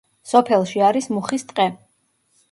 [0.29, 1.67] სოფელში არის მუხის ტყე.